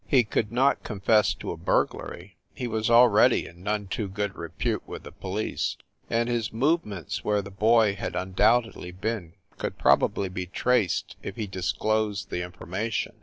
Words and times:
He 0.07 0.23
could 0.23 0.51
not 0.51 0.83
confess 0.83 1.35
to 1.35 1.51
a 1.51 1.57
burglary 1.57 2.35
he 2.55 2.65
was 2.65 2.89
already 2.89 3.45
in 3.45 3.61
none 3.61 3.85
too 3.87 4.07
good 4.07 4.35
repute 4.35 4.81
with 4.87 5.03
the 5.03 5.11
police 5.11 5.77
and 6.09 6.27
his 6.27 6.51
movements 6.51 7.23
where 7.23 7.43
the 7.43 7.51
boy 7.51 7.93
had 7.93 8.15
undoubtedly 8.15 8.89
been 8.91 9.33
could 9.59 9.77
probably 9.77 10.27
be 10.27 10.47
traced 10.47 11.17
if 11.21 11.35
he 11.35 11.45
disclosed 11.45 12.31
the 12.31 12.41
inform 12.41 12.73
ation. 12.73 13.13